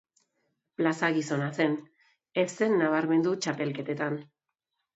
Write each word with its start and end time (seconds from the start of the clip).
Plaza 0.79 1.09
gizona 1.17 1.49
zen, 1.59 1.75
ez 2.45 2.47
zen 2.55 2.75
nabarmendu 2.81 3.37
txapelketetan. 3.47 4.21